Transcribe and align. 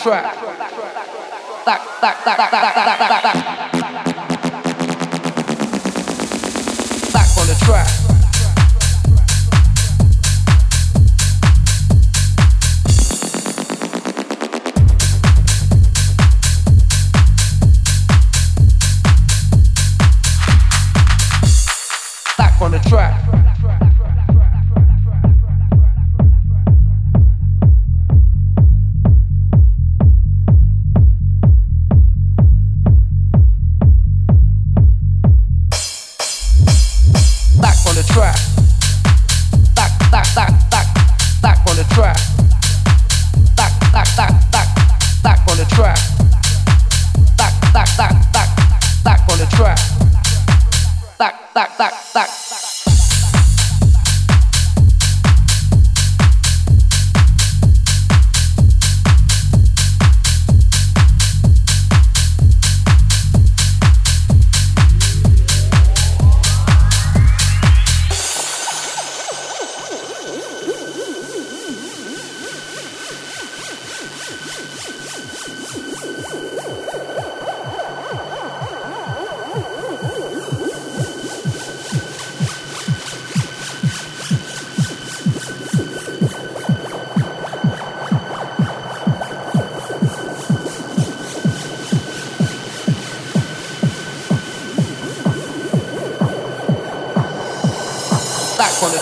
backtrack. 0.00 0.39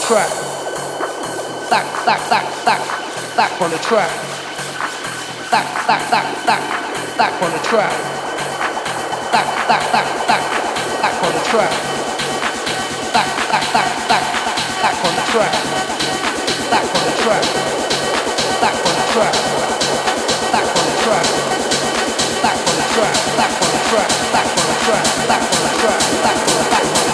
track. 0.09 0.33
Back, 1.69 1.85
back, 2.09 2.23
back, 2.33 2.49
back, 2.65 2.81
back 3.37 3.53
on 3.61 3.71
the 3.71 3.77
track. 3.77 4.09
Back, 5.53 5.69
back, 5.85 6.01
back, 6.09 6.25
back, 6.49 6.65
back 7.19 7.43
on 7.45 7.53
the 7.53 7.61
track. 7.69 7.93
Back, 9.29 9.49
back, 9.69 9.85
back, 9.93 10.09
back, 10.25 10.45
back 11.05 11.13
on 11.13 11.33
the 11.37 11.45
track. 11.45 11.73
Back, 13.13 13.29
back, 13.53 13.65
back, 13.69 13.91
back, 14.09 14.25
back 14.81 14.97
on 15.05 15.13
the 15.13 15.25
track. 15.29 15.53
Back 16.73 16.89
on 16.89 17.05
the 17.05 17.15
track. 17.21 17.45
Back 18.65 18.77
on 18.81 18.95
the 18.97 19.05
track. 19.13 19.35
Back 20.49 20.73
on 20.73 20.85
the 20.89 20.97
track. 21.05 21.05
Back 21.05 21.05
on 21.05 21.05
the 21.05 21.05
track. 21.05 21.29
Back 22.41 22.57
on 22.65 22.77
the 22.81 22.89
track. 22.97 23.21
Back 23.37 23.53
on 23.61 23.69
the 23.69 23.85
track. 23.93 24.09
Back 24.33 24.49
on 24.57 24.69
the 24.73 24.79
track. 24.89 25.05
Back 25.29 25.43
on 25.45 25.61
the 25.61 25.73
track. 25.77 26.01
Back 26.25 26.39
on 26.49 26.57
the 26.57 26.97
track. 26.97 27.08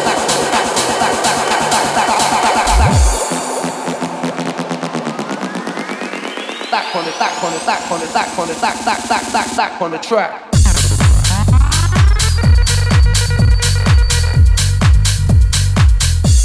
back 6.94 7.02
on 7.02 7.10
the 7.10 7.18
back 7.18 7.42
on 7.42 7.52
the 7.52 7.58
back 7.64 7.90
on 7.90 7.98
the 7.98 8.06
back 8.12 8.38
on 8.38 8.46
the 8.46 8.54
back 8.54 8.84
back 8.84 9.08
back 9.08 9.32
back 9.32 9.56
back 9.56 9.82
on 9.82 9.90
the 9.90 9.98
track. 9.98 10.30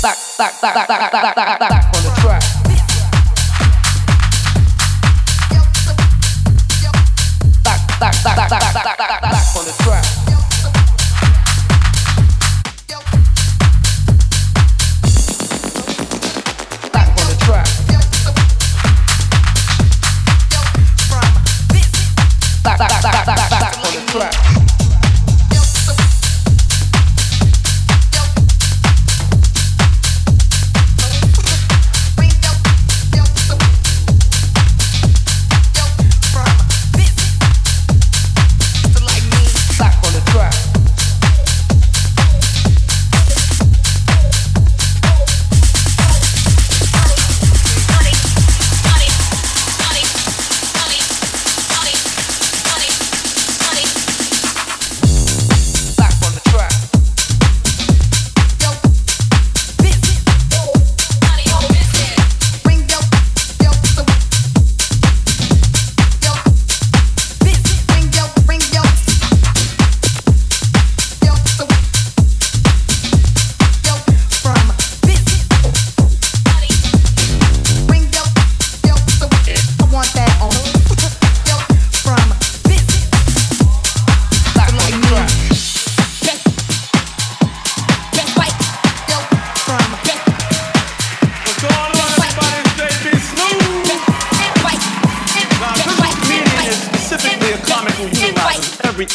Back 0.01 0.17
back 0.37 0.61
back 0.61 0.87
back 0.87 0.87
back 0.87 1.11
back 1.11 1.35
back 1.35 1.59
back. 1.59 1.78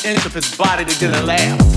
Inch 0.04 0.26
of 0.26 0.34
his 0.34 0.54
body 0.54 0.84
to 0.84 0.98
get 0.98 1.14
a 1.14 1.24
laugh. 1.24 1.73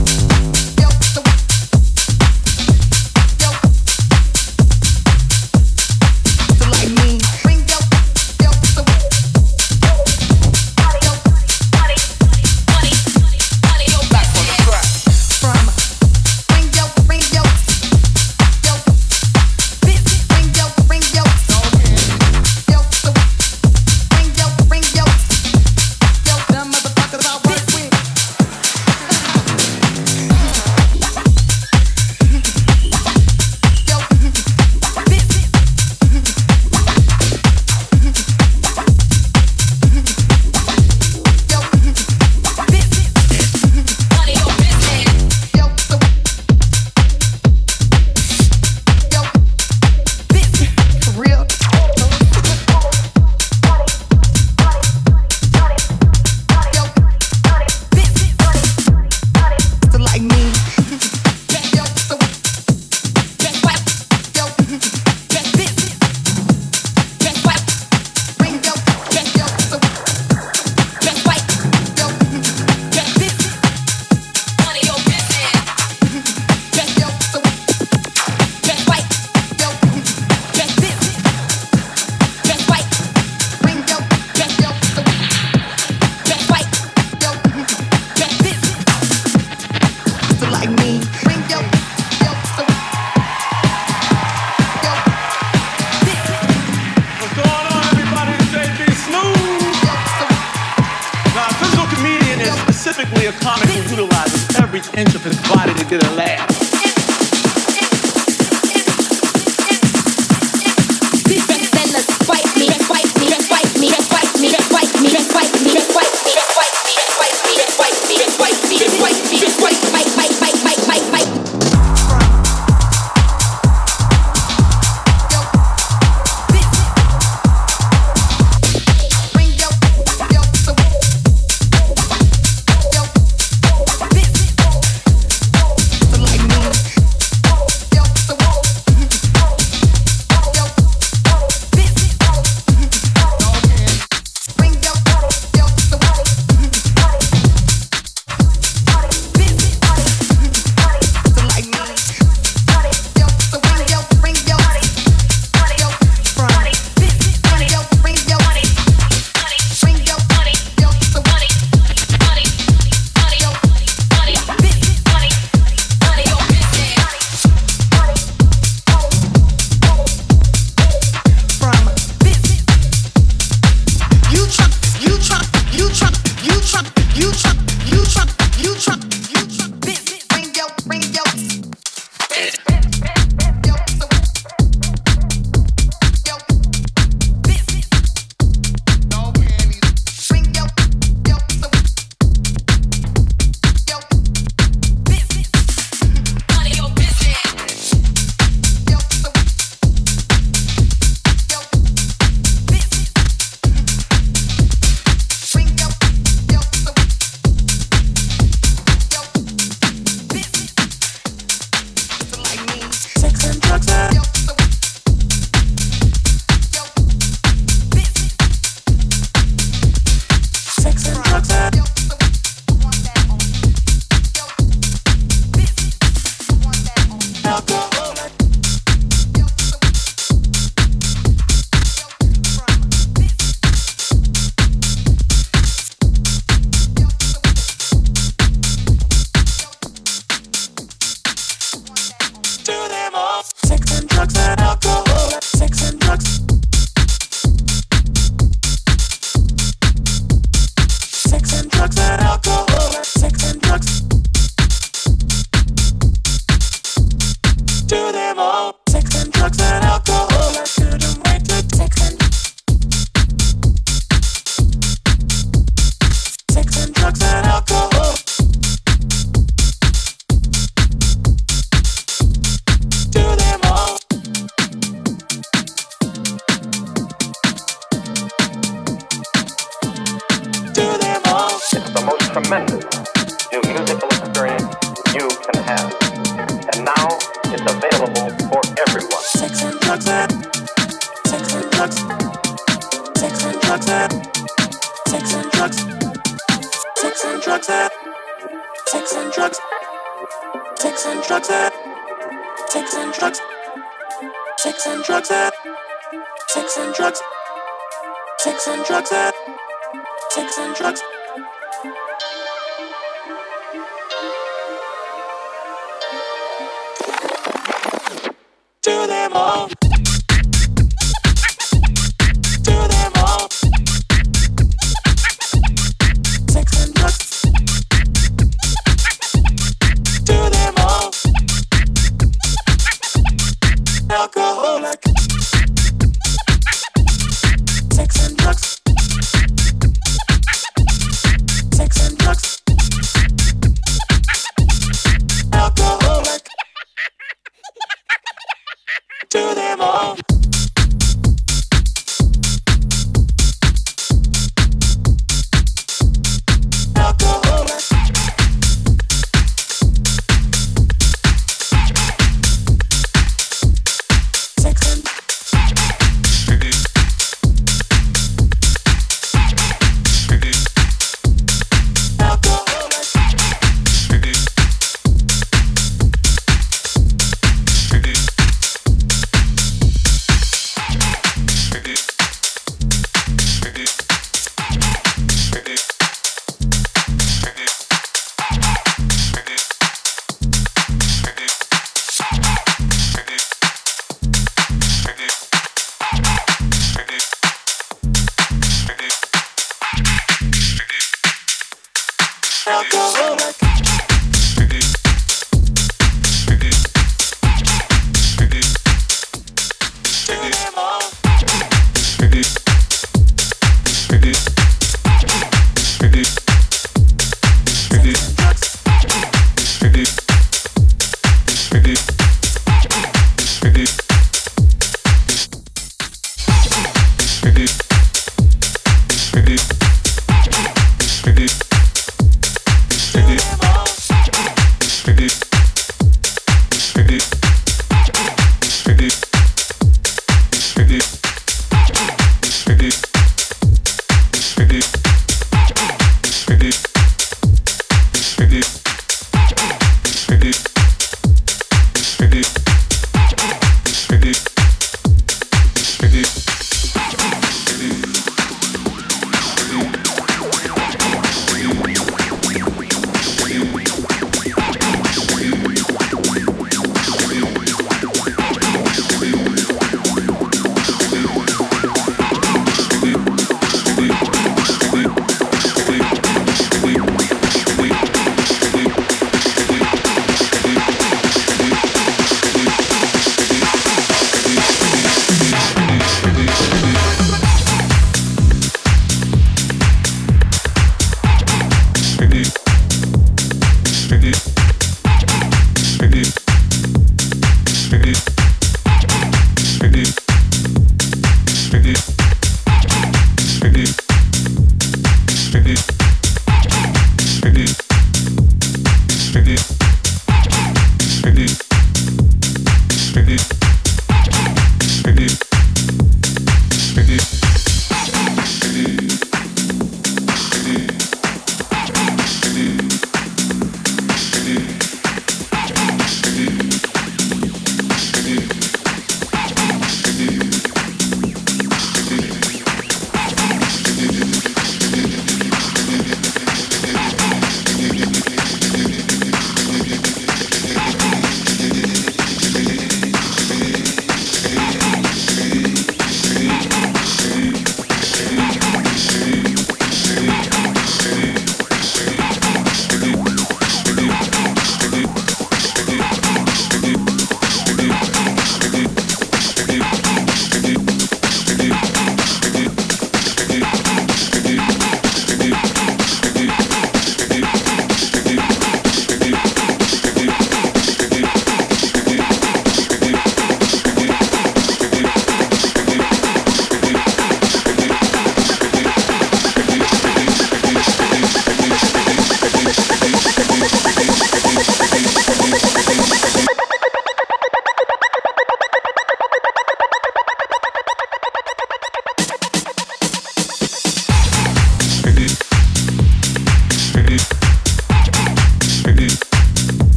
go. 402.91 403.47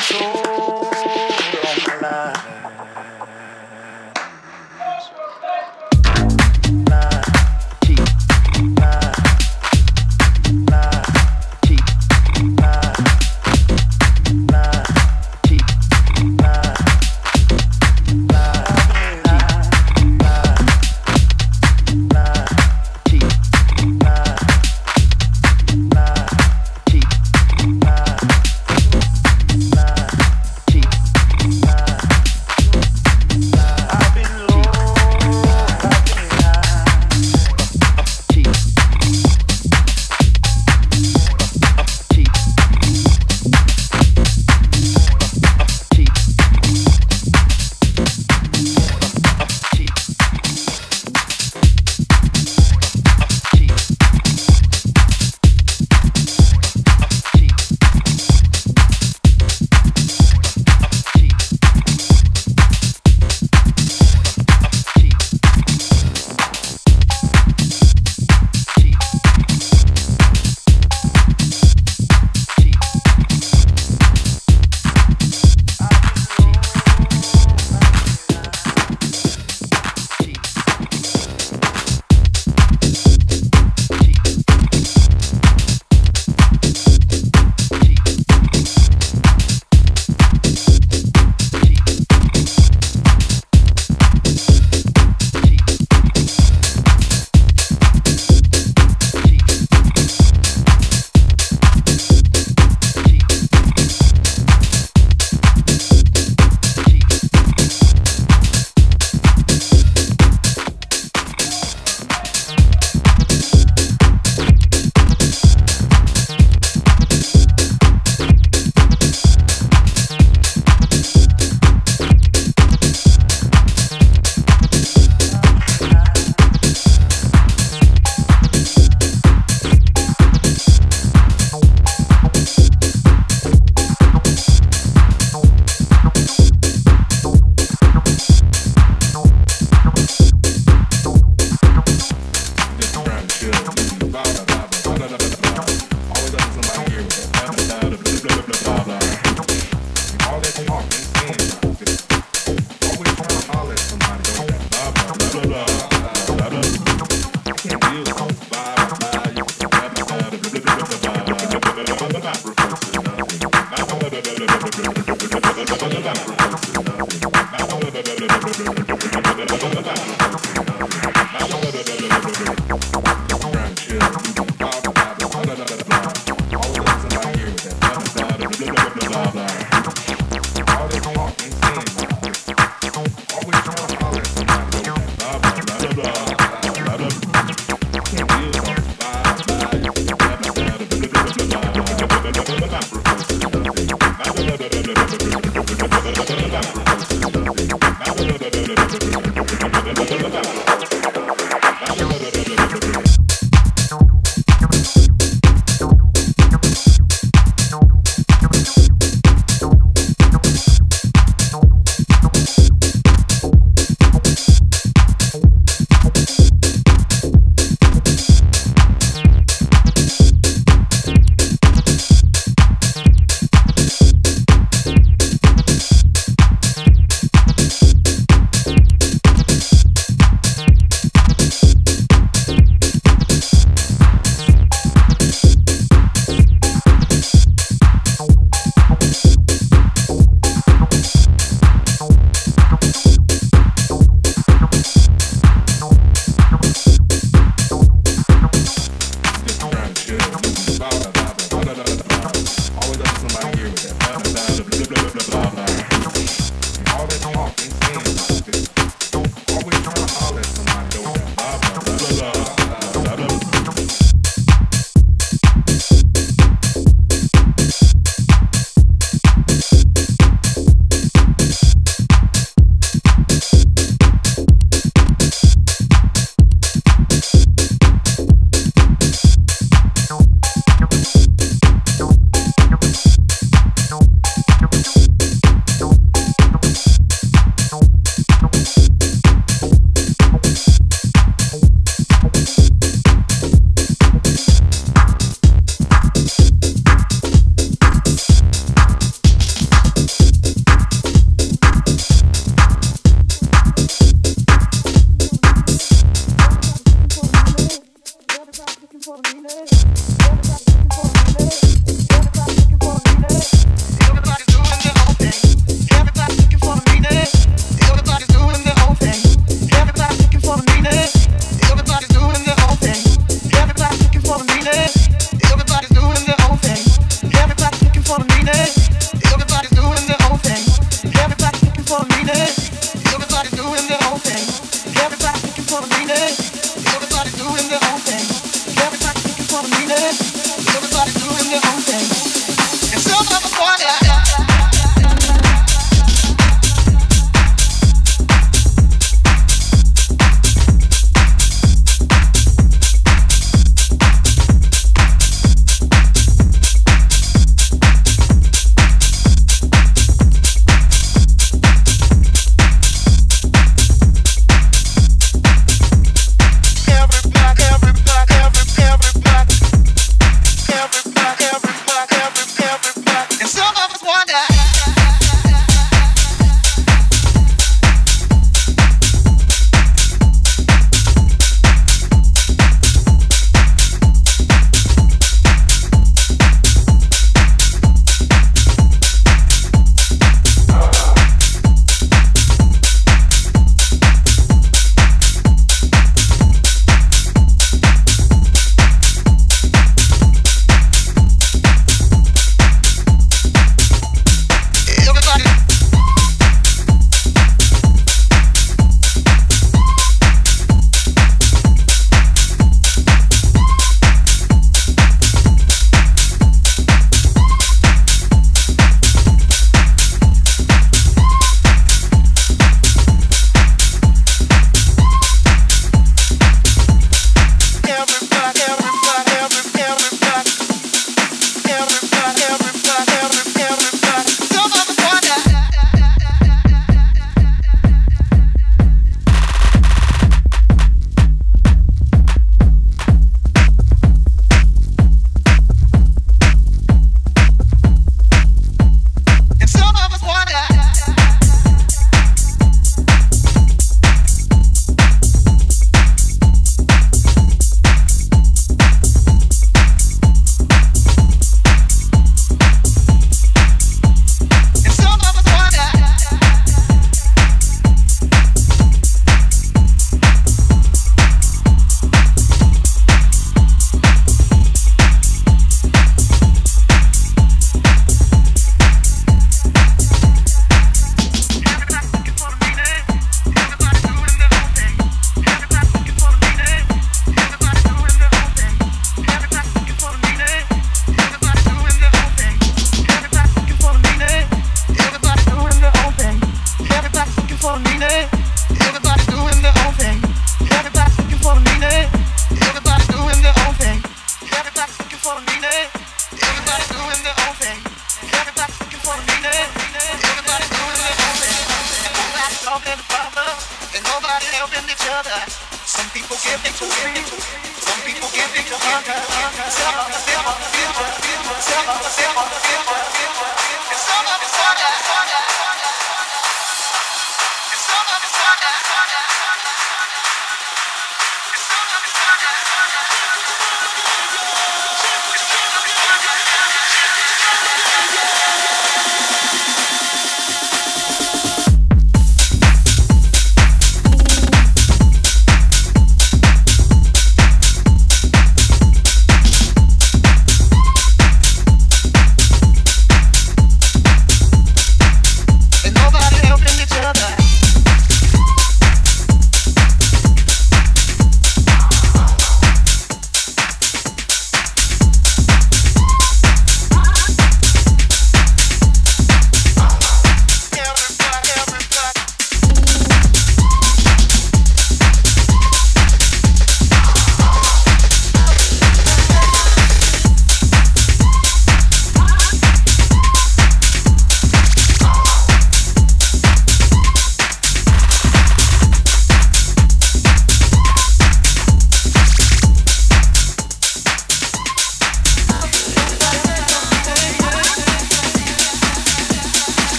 So. 0.00 0.39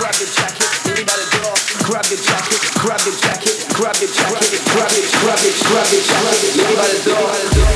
grab 0.00 0.16
your 0.16 0.30
jacket, 0.32 1.60
grab 1.84 2.06
your 2.08 2.16
jacket, 2.16 2.60
grab 2.80 3.04
your 3.04 3.16
jacket, 3.20 3.60
grab 3.74 3.96
it 3.96 4.32
Grab 4.72 4.88
it. 4.92 5.12
Grab 5.12 5.38
it. 5.42 5.54
Grab 5.68 5.86
it. 5.92 6.56
Lead 6.56 6.68
me 6.68 6.76
by 6.76 6.88
the 6.88 7.00
door. 7.04 7.71